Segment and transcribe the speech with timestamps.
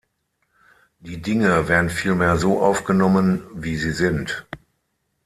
[0.99, 4.47] Die Dinge werden vielmehr so aufgenommen, „wie sie sind“.